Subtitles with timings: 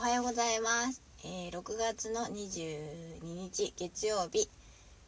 [0.00, 4.48] はようございます、えー、6月の22日月曜日、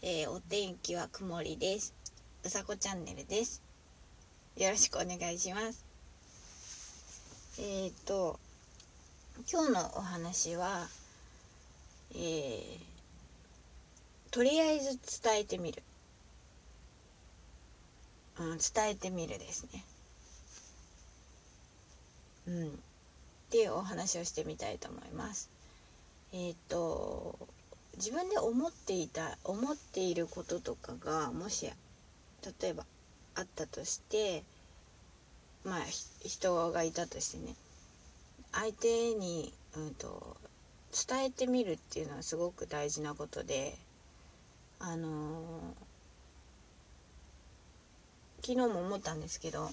[0.00, 1.92] えー、お天気は曇りです。
[2.44, 3.64] うさこチャンネルです。
[4.56, 5.84] よろしくお願いします。
[7.58, 8.38] えーと
[9.52, 10.86] 今日のお話は
[12.14, 12.78] えー、
[14.30, 15.82] とりあえず伝えてみる。
[18.38, 19.84] うん伝えてみるですね。
[22.46, 22.85] うん。
[23.56, 25.48] ていうお話をしてみたいと思います。
[26.34, 27.38] えっ、ー、と
[27.96, 31.66] 自分で思っていた思っていることとかがもし
[32.60, 32.84] 例えば
[33.34, 34.42] あったとして
[35.64, 35.80] まあ
[36.22, 37.54] 人がいたとしてね
[38.52, 40.36] 相手に、うんと、
[41.08, 43.74] 伝えてみるっていうのはすごく大事なことで
[44.80, 49.70] あのー、昨日も思ったんですけど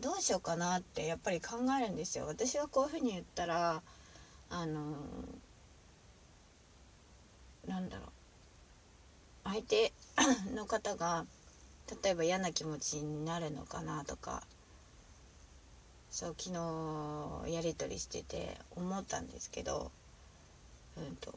[0.00, 2.26] どうしようかなってやっぱり考えるんですよ。
[2.26, 3.82] 私はこういうふうに言ったら
[4.50, 4.96] あの
[7.66, 8.08] なんだろう
[9.44, 9.92] 相手
[10.54, 11.26] の方が
[12.02, 14.42] 例えば嫌な気持ちになるのかなとか
[16.10, 19.90] そう昨日やり取りしてて思ったんですけど、
[20.96, 21.34] うんと、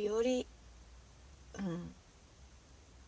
[0.00, 0.46] より、
[1.58, 1.94] うん、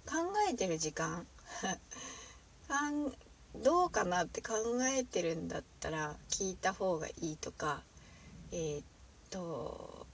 [0.06, 0.14] 考
[0.50, 1.26] えてる時間
[3.62, 4.54] どうかなって考
[4.96, 7.82] えてるんだったら聞いた方がいいとか
[8.52, 8.84] えー、っ
[9.30, 10.06] と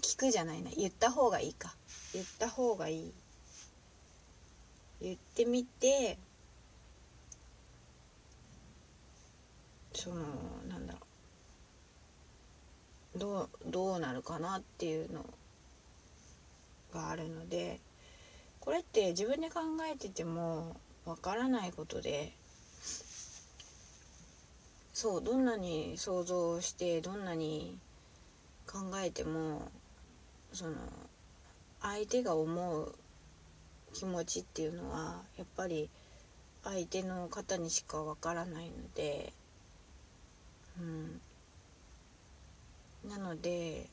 [0.00, 0.70] 聞くじゃないな。
[0.76, 1.74] 言った方がいいか。
[2.12, 3.12] 言った方がいい。
[5.00, 6.18] 言ってみて
[9.92, 10.16] その
[10.68, 10.98] なんだろ
[13.16, 13.18] う。
[13.18, 15.24] どうどうなるかなっていうの
[16.94, 17.80] があるので
[18.60, 19.60] これって自分で考
[19.92, 22.32] えててもわからないことで
[25.02, 27.76] そうどんなに想像してどんなに
[28.68, 29.68] 考えても
[30.52, 30.74] その
[31.80, 32.94] 相手が思う
[33.92, 35.90] 気持ちっていうのはやっぱり
[36.62, 39.32] 相手の方にしかわからないので、
[40.80, 40.84] う
[43.08, 43.88] ん、なので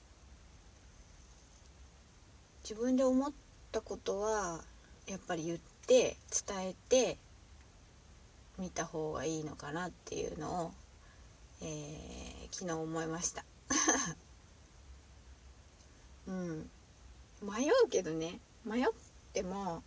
[2.62, 3.32] 自分で思っ
[3.72, 4.60] たことは
[5.08, 7.18] やっぱり言って伝えて
[8.60, 10.72] みた方がいいのかなっていうのを
[11.62, 13.46] えー、昨日思いました。
[16.28, 16.70] うん。
[17.42, 18.40] 迷うけどね。
[18.66, 18.86] 迷っ
[19.34, 19.84] ても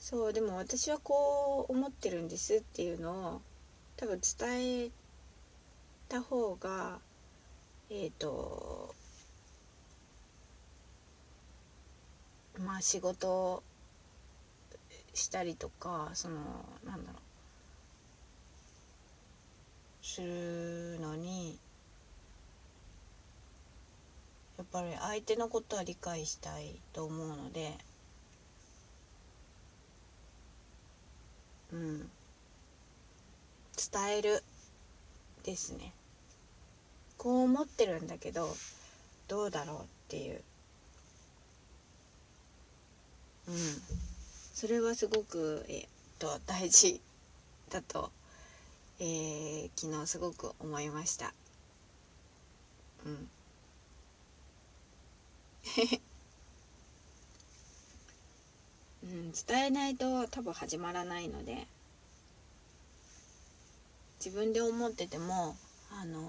[0.00, 3.42] そうでも私はこう思ってるんですっていうのを
[3.96, 4.90] 多分伝え
[6.08, 6.98] た方が
[7.90, 8.94] えっ、ー、と
[12.58, 13.62] まあ仕事
[15.12, 16.36] したりとかその
[16.84, 17.29] なんだろう。
[20.10, 21.58] するのに
[24.58, 27.78] やっぱり相手のことは理解したいと思うので
[31.72, 32.10] うん。
[33.92, 34.42] 伝える
[35.44, 35.92] ですね。
[37.16, 38.54] こう思ってるんだけど
[39.28, 40.40] どうだろうっていう。
[43.48, 43.54] うん。
[44.54, 45.86] それはすごくえっ
[46.18, 47.00] と大事
[47.70, 48.10] だと
[49.02, 51.32] えー、昨日すごく思いました。
[53.06, 53.30] うん。
[59.02, 61.66] うん、伝えないと多分始まらないので
[64.22, 65.56] 自分で思ってても
[65.90, 66.20] あの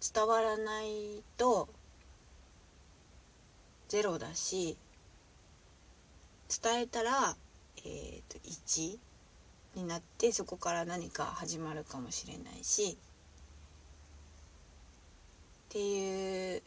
[0.00, 1.68] ー、伝わらないと
[3.88, 4.76] ゼロだし
[6.62, 7.36] 伝えたら
[7.76, 8.98] えっ、ー、と1
[9.76, 12.96] になってそこから何か始まるかもしれないし
[15.68, 16.62] っていう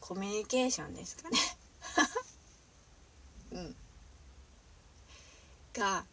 [0.00, 1.38] コミュニケーションですかね。
[3.52, 3.76] うん。
[5.74, 6.04] が、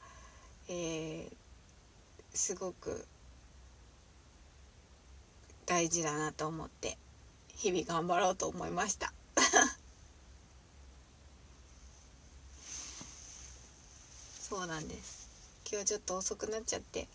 [0.68, 1.32] えー、
[2.34, 3.06] すごく
[5.66, 6.98] 大事だなと思って
[7.56, 9.14] 日々頑張ろうと思いました。
[14.42, 15.31] そうなんです。
[15.72, 17.08] 今日ちょっと遅くなっちゃって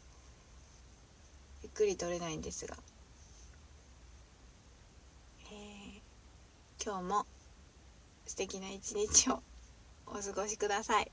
[1.62, 2.75] ゆっくり撮れないんですが、
[5.53, 7.26] えー、今日も
[8.25, 9.43] 素敵な一日を
[10.06, 11.12] お過ごしください。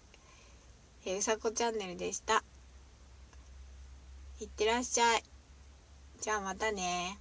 [1.06, 2.45] えー、うさこチャンネルでした。
[4.39, 5.24] いってらっしゃい。
[6.22, 7.18] じゃあまたね